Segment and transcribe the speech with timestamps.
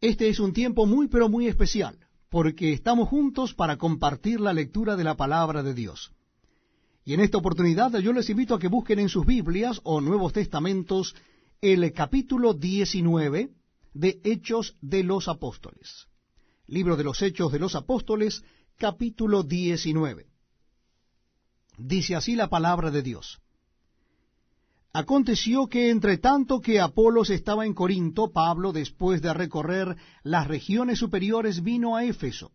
[0.00, 1.98] Este es un tiempo muy pero muy especial,
[2.28, 6.12] porque estamos juntos para compartir la lectura de la palabra de Dios.
[7.04, 10.32] Y en esta oportunidad yo les invito a que busquen en sus Biblias o Nuevos
[10.32, 11.16] Testamentos
[11.60, 13.50] el capítulo 19
[13.92, 16.06] de Hechos de los Apóstoles.
[16.66, 18.44] Libro de los Hechos de los Apóstoles,
[18.76, 20.28] capítulo 19.
[21.76, 23.40] Dice así la palabra de Dios.
[24.92, 30.98] Aconteció que entre tanto que Apolos estaba en Corinto, Pablo, después de recorrer las regiones
[30.98, 32.52] superiores, vino a Éfeso,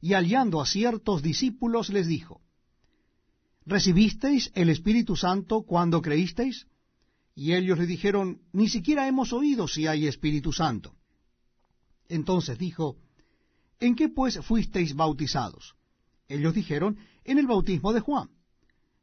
[0.00, 2.40] y hallando a ciertos discípulos les dijo,
[3.64, 6.66] ¿Recibisteis el Espíritu Santo cuando creísteis?
[7.34, 10.94] Y ellos le dijeron, Ni siquiera hemos oído si hay Espíritu Santo.
[12.08, 12.96] Entonces dijo,
[13.80, 15.74] ¿En qué pues fuisteis bautizados?
[16.28, 18.30] Ellos dijeron, En el bautismo de Juan.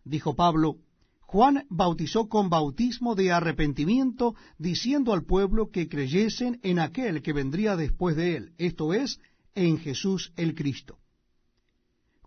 [0.03, 0.77] Dijo Pablo,
[1.31, 7.75] Juan bautizó con bautismo de arrepentimiento, diciendo al pueblo que creyesen en aquel que vendría
[7.75, 9.19] después de él, esto es,
[9.53, 10.97] en Jesús el Cristo.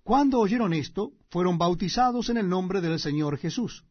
[0.04, 3.84] Cuando oyeron esto, fueron bautizados en el nombre del Señor Jesús.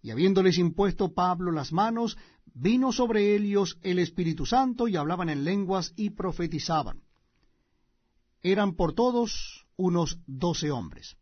[0.00, 2.16] Y habiéndoles impuesto Pablo las manos,
[2.54, 7.02] vino sobre ellos el Espíritu Santo y hablaban en lenguas y profetizaban.
[8.42, 11.16] Eran por todos unos doce hombres.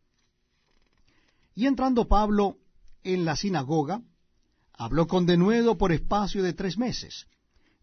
[1.54, 2.58] Y entrando Pablo
[3.06, 4.02] en la sinagoga,
[4.72, 7.28] habló con denuedo por espacio de tres meses,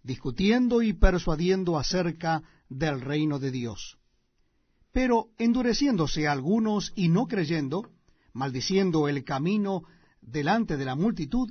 [0.04, 3.98] discutiendo y persuadiendo acerca del reino de Dios.
[4.92, 7.90] Pero endureciéndose algunos y no creyendo,
[8.34, 9.84] maldiciendo el camino
[10.22, 11.50] delante de la multitud,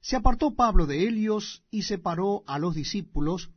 [0.00, 3.50] se apartó Pablo de ellos y separó a los discípulos,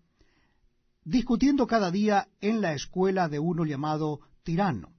[1.03, 4.93] discutiendo cada día en la escuela de uno llamado Tirano.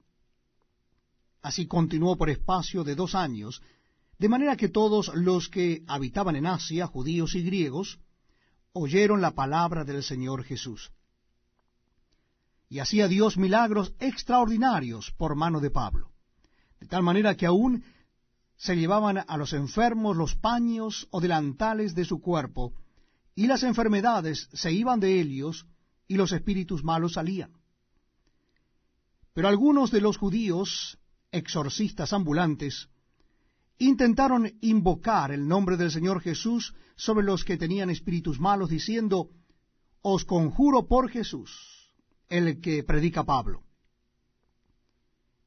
[1.41, 3.61] Así continuó por espacio de dos años,
[4.21, 7.99] de manera que todos los que habitaban en Asia, judíos y griegos,
[8.71, 10.91] oyeron la palabra del Señor Jesús.
[12.69, 16.11] Y hacía Dios milagros extraordinarios por mano de Pablo,
[16.79, 17.83] de tal manera que aún
[18.57, 22.75] se llevaban a los enfermos los paños o delantales de su cuerpo,
[23.33, 25.65] y las enfermedades se iban de ellos,
[26.07, 27.53] y los espíritus malos salían.
[29.33, 30.99] Pero algunos de los judíos,
[31.31, 32.87] exorcistas ambulantes,
[33.81, 39.31] intentaron invocar el nombre del Señor Jesús sobre los que tenían espíritus malos, diciendo,
[40.01, 41.91] Os conjuro por Jesús,
[42.29, 43.63] el que predica Pablo.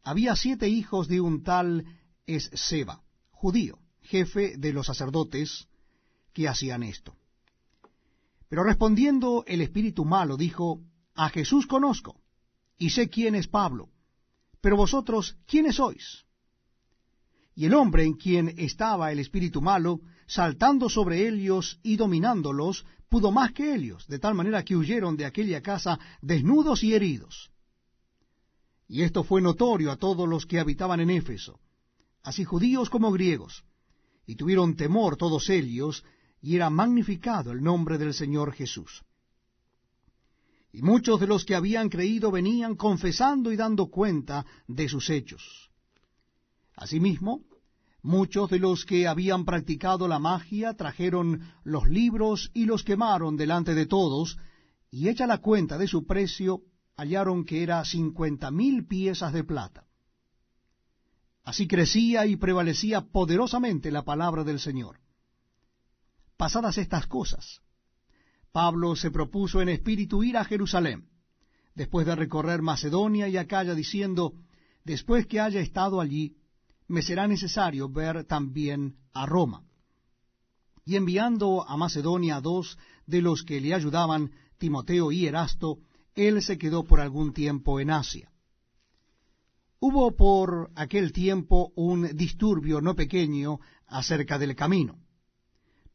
[0.02, 1.86] Había siete hijos de un tal
[2.26, 5.68] Seba, judío, jefe de los sacerdotes,
[6.32, 7.16] que hacían esto.
[8.48, 10.80] Pero respondiendo el espíritu malo, dijo,
[11.14, 12.20] A Jesús conozco,
[12.78, 13.90] y sé quién es Pablo,
[14.60, 16.24] pero vosotros, ¿quiénes sois?
[17.54, 23.30] Y el hombre en quien estaba el espíritu malo, saltando sobre ellos y dominándolos, pudo
[23.30, 27.50] más que ellos, de tal manera que huyeron de aquella casa desnudos y heridos.
[28.88, 31.60] Y esto fue notorio a todos los que habitaban en Éfeso,
[32.22, 33.64] así judíos como griegos,
[34.26, 36.04] y tuvieron temor todos ellos,
[36.40, 39.02] y era magnificado el nombre del Señor Jesús.
[40.72, 45.70] Y muchos de los que habían creído venían confesando y dando cuenta de sus hechos.
[46.76, 47.42] Asimismo,
[48.02, 53.74] muchos de los que habían practicado la magia trajeron los libros y los quemaron delante
[53.74, 54.38] de todos,
[54.90, 56.62] y hecha la cuenta de su precio,
[56.96, 59.86] hallaron que era cincuenta mil piezas de plata.
[61.42, 64.98] Así crecía y prevalecía poderosamente la palabra del Señor.
[66.36, 67.60] Pasadas estas cosas,
[68.50, 71.08] Pablo se propuso en espíritu ir a Jerusalén,
[71.74, 74.32] después de recorrer Macedonia y Acaya, diciendo,
[74.84, 76.36] después que haya estado allí,
[76.88, 79.62] me será necesario ver también a Roma.
[80.84, 85.78] Y enviando a Macedonia dos de los que le ayudaban, Timoteo y Erasto,
[86.14, 88.30] él se quedó por algún tiempo en Asia.
[89.80, 94.98] Hubo por aquel tiempo un disturbio no pequeño acerca del camino,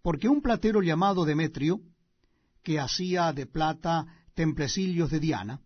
[0.02, 1.82] porque un platero llamado Demetrio,
[2.64, 5.62] que hacía de plata templecillos de Diana,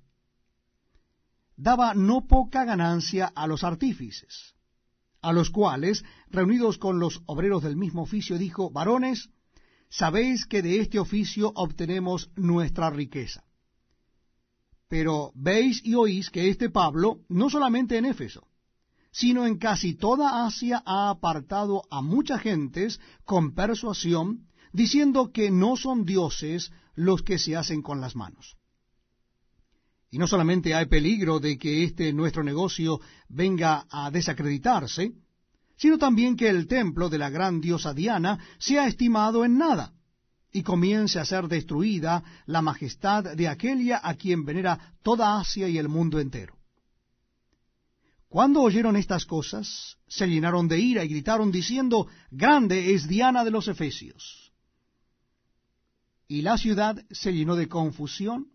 [1.56, 4.54] daba no poca ganancia a los artífices,
[5.24, 9.30] a los cuales, reunidos con los obreros del mismo oficio, dijo, varones,
[9.90, 13.44] sabéis que de este oficio obtenemos nuestra riqueza.
[14.90, 18.48] Pero veis y oís que este Pablo, no solamente en Éfeso,
[19.12, 25.78] sino en casi toda Asia ha apartado a muchas gentes con persuasión, diciendo que no
[25.78, 28.58] son dioses los que se hacen con las manos.
[30.14, 35.12] Y no solamente hay peligro de que este nuestro negocio venga a desacreditarse,
[35.76, 39.92] sino también que el templo de la gran diosa Diana sea estimado en nada,
[40.52, 45.80] y comience a ser destruida la majestad de aquella a quien venera toda Asia y
[45.80, 46.60] el mundo entero.
[48.30, 53.50] Cuando oyeron estas cosas, se llenaron de ira y gritaron diciendo, Grande es Diana de
[53.50, 54.54] los Efesios.
[56.28, 58.53] Y la ciudad se llenó de confusión,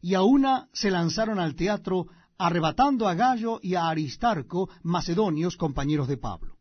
[0.00, 2.06] y a una se lanzaron al teatro,
[2.38, 6.58] arrebatando a Gallo y a Aristarco, macedonios compañeros de Pablo.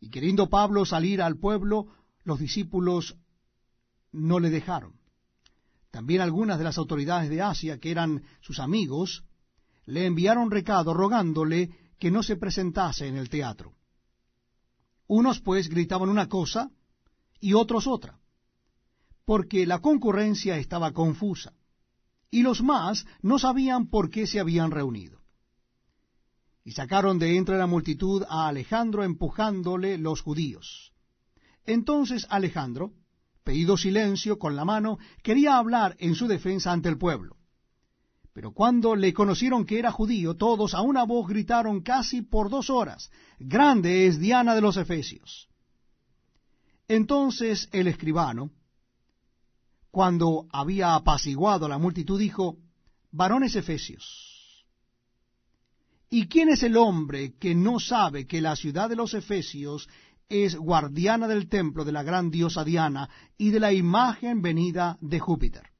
[0.00, 1.86] Y queriendo Pablo salir al pueblo,
[2.24, 3.16] los discípulos
[4.12, 4.94] no le dejaron.
[5.90, 9.24] También algunas de las autoridades de Asia, que eran sus amigos,
[9.86, 13.74] le enviaron recado rogándole que no se presentase en el teatro.
[15.06, 16.70] Unos pues gritaban una cosa
[17.40, 18.18] y otros otra,
[19.24, 21.52] porque la concurrencia estaba confusa,
[22.34, 25.20] y los más no sabían por qué se habían reunido.
[26.64, 30.92] Y sacaron de entre la multitud a Alejandro empujándole los judíos.
[31.64, 32.90] Entonces Alejandro,
[33.44, 37.36] pedido silencio con la mano, quería hablar en su defensa ante el pueblo.
[38.32, 42.68] Pero cuando le conocieron que era judío, todos a una voz gritaron casi por dos
[42.68, 45.48] horas, Grande es Diana de los Efesios.
[46.88, 48.50] Entonces el escribano,
[49.94, 52.56] cuando había apaciguado a la multitud, dijo,
[53.12, 54.66] Varones Efesios,
[56.10, 59.88] ¿Y quién es el hombre que no sabe que la ciudad de los Efesios
[60.28, 63.08] es guardiana del templo de la gran diosa Diana
[63.38, 65.70] y de la imagen venida de Júpiter?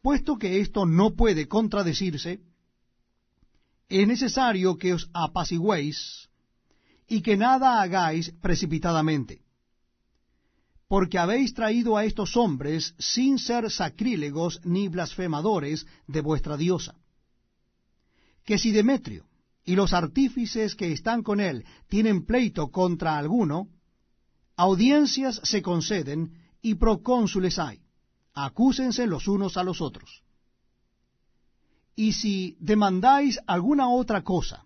[0.00, 2.40] Puesto que esto no puede contradecirse,
[3.90, 6.30] es necesario que os apaciguéis
[7.06, 9.42] y que nada hagáis precipitadamente,
[10.88, 16.94] porque habéis traído a estos hombres sin ser sacrílegos ni blasfemadores de vuestra diosa
[18.48, 19.26] que si Demetrio
[19.62, 23.68] y los artífices que están con él tienen pleito contra alguno,
[24.56, 26.32] audiencias se conceden
[26.62, 27.82] y procónsules hay.
[28.32, 30.22] Acúsense los unos a los otros.
[31.94, 34.64] Y si demandáis alguna otra cosa,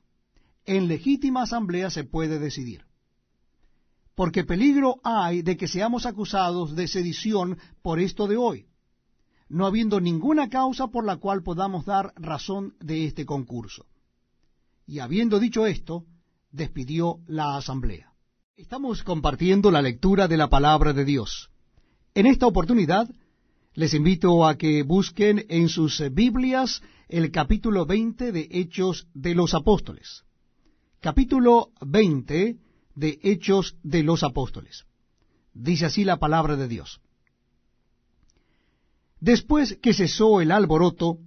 [0.65, 2.85] en legítima asamblea se puede decidir.
[4.15, 8.67] Porque peligro hay de que seamos acusados de sedición por esto de hoy,
[9.49, 13.87] no habiendo ninguna causa por la cual podamos dar razón de este concurso.
[14.87, 16.05] Y habiendo dicho esto,
[16.51, 18.13] despidió la asamblea.
[18.57, 21.51] Estamos compartiendo la lectura de la palabra de Dios.
[22.15, 23.09] En esta oportunidad,
[23.75, 29.55] les invito a que busquen en sus Biblias el capítulo 20 de Hechos de los
[29.55, 30.25] Apóstoles.
[31.01, 32.59] Capítulo 20
[32.95, 34.85] de Hechos de los Apóstoles.
[35.55, 37.01] Dice así la palabra de Dios.
[39.21, 41.19] Después que cesó el alboroto,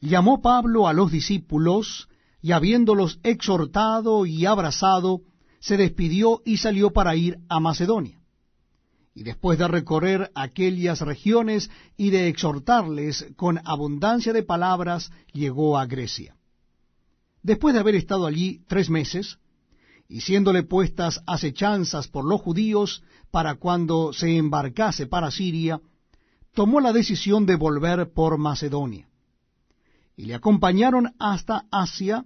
[0.00, 2.08] llamó Pablo a los discípulos,
[2.42, 5.22] y habiéndolos exhortado y abrazado,
[5.58, 8.20] se despidió y salió para ir a Macedonia.
[9.14, 15.86] Y después de recorrer aquellas regiones y de exhortarles con abundancia de palabras, llegó a
[15.86, 16.36] Grecia.
[17.42, 19.38] Después de haber estado allí tres meses,
[20.10, 25.80] y siéndole puestas acechanzas por los judíos para cuando se embarcase para Siria,
[26.52, 29.08] tomó la decisión de volver por Macedonia.
[30.16, 32.24] Y le acompañaron hasta Asia,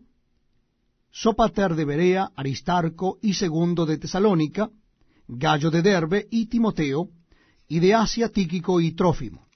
[1.11, 4.71] Sopater de Berea, Aristarco y Segundo de Tesalónica,
[5.29, 7.11] Gallo de Derbe y Timoteo,
[7.69, 9.47] y de Asia Tíquico y Trófimo.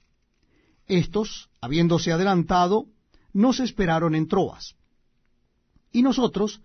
[0.85, 2.85] Estos, habiéndose adelantado,
[3.33, 4.75] nos esperaron en Troas.
[5.91, 6.61] Y nosotros,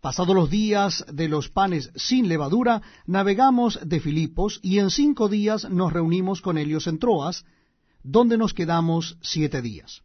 [0.00, 5.68] pasados los días de los panes sin levadura, navegamos de Filipos, y en cinco días
[5.70, 7.44] nos reunimos con ellos en Troas,
[8.02, 10.02] donde nos quedamos siete días.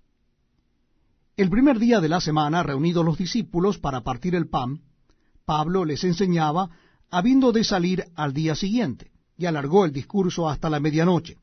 [1.38, 4.82] El primer día de la semana, reunidos los discípulos para partir el pan,
[5.46, 6.70] Pablo les enseñaba,
[7.10, 11.38] habiendo de salir al día siguiente, y alargó el discurso hasta la medianoche.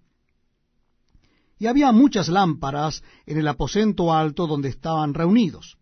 [1.59, 5.77] Y había muchas lámparas en el aposento alto donde estaban reunidos.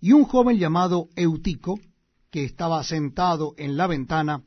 [0.00, 1.78] Y un joven llamado Eutico,
[2.32, 4.42] que estaba sentado en la ventana,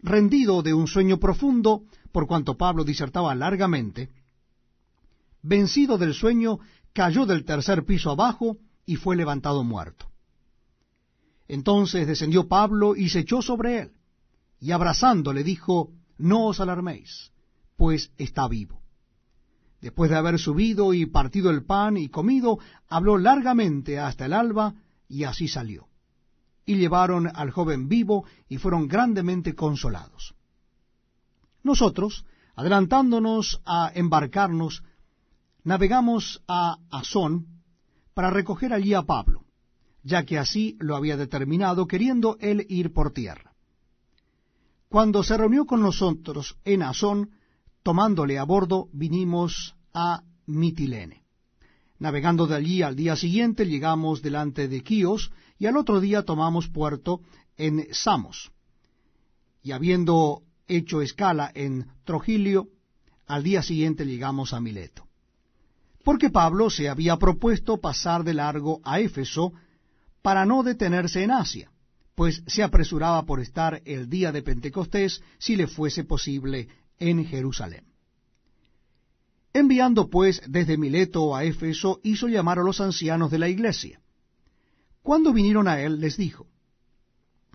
[0.00, 4.10] rendido de un sueño profundo, por cuanto Pablo disertaba largamente,
[5.42, 6.58] vencido del sueño,
[6.92, 10.10] cayó del tercer piso abajo y fue levantado muerto.
[11.46, 13.92] Entonces descendió Pablo y se echó sobre él,
[14.58, 17.30] y abrazándole dijo, No os alarméis,
[17.76, 18.82] pues está vivo.
[19.80, 24.74] Después de haber subido y partido el pan y comido, habló largamente hasta el alba,
[25.08, 25.89] y así salió.
[26.64, 30.34] Y llevaron al joven vivo y fueron grandemente consolados.
[31.62, 32.24] Nosotros,
[32.54, 34.82] adelantándonos a embarcarnos,
[35.64, 37.46] navegamos a Asón
[38.14, 39.44] para recoger allí a Pablo,
[40.02, 43.54] ya que así lo había determinado, queriendo él ir por tierra.
[44.88, 47.30] Cuando se reunió con nosotros en Azón,
[47.82, 51.22] tomándole a bordo, vinimos a Mitilene.
[52.00, 56.66] Navegando de allí al día siguiente llegamos delante de Quíos, y al otro día tomamos
[56.68, 57.20] puerto
[57.58, 58.50] en Samos.
[59.62, 62.68] Y habiendo hecho escala en Trogilio,
[63.26, 65.06] al día siguiente llegamos a Mileto.
[66.02, 69.52] Porque Pablo se había propuesto pasar de largo a Éfeso
[70.22, 71.70] para no detenerse en Asia,
[72.14, 77.89] pues se apresuraba por estar el día de Pentecostés, si le fuese posible, en Jerusalén.
[79.52, 84.00] Enviando pues desde Mileto a Éfeso, hizo llamar a los ancianos de la iglesia.
[85.02, 86.46] Cuando vinieron a él, les dijo,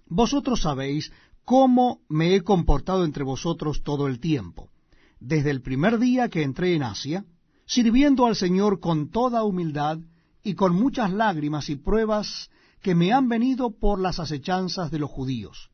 [0.05, 1.11] Vosotros sabéis
[1.45, 4.71] cómo me he comportado entre vosotros todo el tiempo,
[5.19, 7.25] desde el primer día que entré en Asia,
[7.65, 9.99] sirviendo al Señor con toda humildad
[10.43, 12.49] y con muchas lágrimas y pruebas
[12.81, 15.71] que me han venido por las acechanzas de los judíos.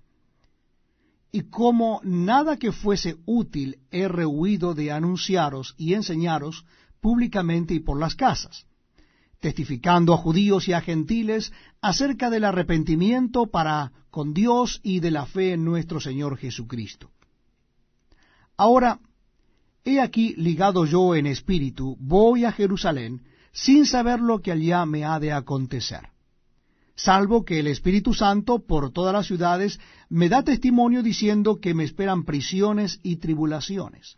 [1.31, 6.65] Y como nada que fuese útil he rehuido de anunciaros y enseñaros
[6.99, 8.65] públicamente y por las casas,
[9.39, 15.25] testificando a judíos y a gentiles acerca del arrepentimiento para con Dios y de la
[15.25, 17.11] fe en nuestro Señor Jesucristo.
[18.57, 18.99] Ahora,
[19.83, 25.03] he aquí ligado yo en espíritu, voy a Jerusalén, sin saber lo que allá me
[25.05, 26.09] ha de acontecer,
[27.03, 29.79] salvo que el Espíritu Santo por todas las ciudades
[30.09, 34.17] me da testimonio diciendo que me esperan prisiones y tribulaciones.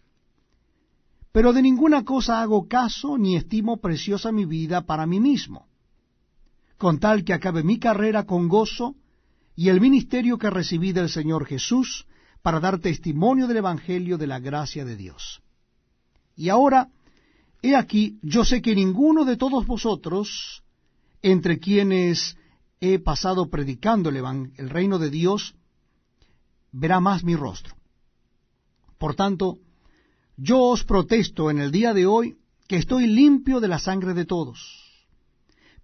[1.31, 5.67] Pero de ninguna cosa hago caso ni estimo preciosa mi vida para mí mismo,
[6.77, 8.95] con tal que acabe mi carrera con gozo
[9.55, 12.05] y el ministerio que recibí del Señor Jesús
[12.41, 15.41] para dar testimonio del Evangelio de la gracia de Dios.
[16.35, 16.89] Y ahora,
[17.61, 20.63] he aquí, yo sé que ninguno de todos vosotros,
[21.21, 22.35] entre quienes
[22.79, 24.17] he pasado predicando el,
[24.57, 25.55] el reino de Dios,
[26.71, 27.75] verá más mi rostro.
[28.97, 29.59] Por tanto,
[30.37, 32.37] yo os protesto en el día de hoy
[32.67, 34.59] que estoy limpio de la sangre de todos,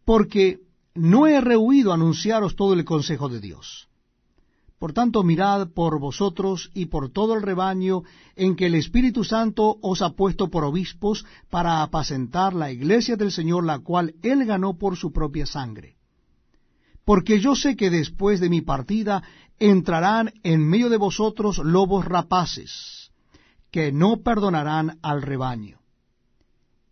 [0.06, 0.60] porque
[0.96, 3.90] no he rehuido anunciaros todo el consejo de Dios.
[4.80, 8.04] Por tanto, mirad por vosotros y por todo el rebaño
[8.38, 13.32] en que el Espíritu Santo os ha puesto por obispos para apacentar la iglesia del
[13.32, 15.99] Señor, la cual él ganó por su propia sangre.
[17.10, 19.24] Porque yo sé que después de mi partida
[19.58, 23.12] entrarán en medio de vosotros lobos rapaces
[23.72, 25.80] que no perdonarán al rebaño.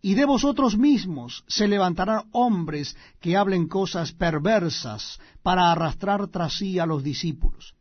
[0.02, 6.80] Y de vosotros mismos se levantarán hombres que hablen cosas perversas para arrastrar tras sí
[6.80, 7.76] a los discípulos.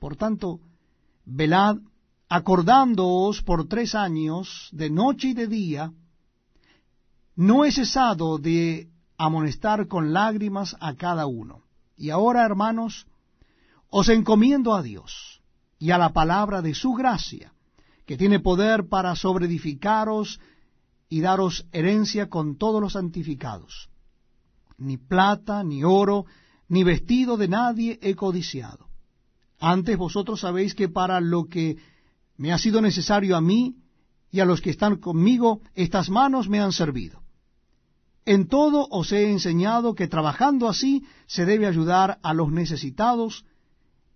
[0.00, 0.58] Por tanto,
[1.24, 1.76] velad,
[2.28, 5.92] acordándoos por tres años, de noche y de día,
[7.36, 11.65] no he cesado de amonestar con lágrimas a cada uno.
[11.96, 13.06] Y ahora, hermanos,
[13.88, 15.40] os encomiendo a Dios
[15.78, 17.52] y a la palabra de su gracia,
[18.04, 20.40] que tiene poder para sobreedificaros
[21.08, 23.88] y daros herencia con todos los santificados.
[24.78, 26.26] Ni plata, ni oro,
[26.68, 28.88] ni vestido de nadie he codiciado.
[29.58, 31.78] Antes vosotros sabéis que para lo que
[32.36, 33.76] me ha sido necesario a mí
[34.30, 37.22] y a los que están conmigo, estas manos me han servido.
[38.26, 43.44] En todo os he enseñado que trabajando así se debe ayudar a los necesitados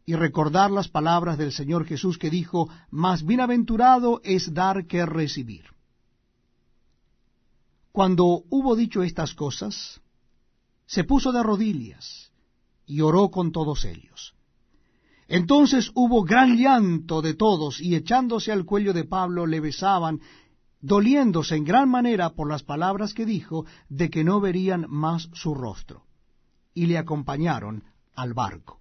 [0.05, 5.67] y recordar las palabras del Señor Jesús que dijo, más bienaventurado es dar que recibir.
[7.93, 10.01] Cuando hubo dicho estas cosas,
[10.87, 12.33] se puso de rodillas
[12.87, 14.35] y oró con todos ellos.
[15.29, 20.21] Entonces hubo gran llanto de todos y echándose al cuello de Pablo le besaban,
[20.81, 25.55] doliéndose en gran manera por las palabras que dijo de que no verían más su
[25.55, 26.05] rostro.
[26.75, 27.85] Y le acompañaron
[28.15, 28.80] al barco.